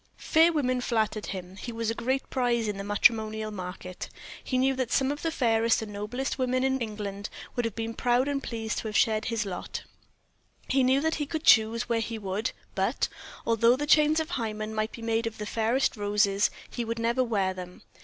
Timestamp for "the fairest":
5.21-5.83, 15.37-15.95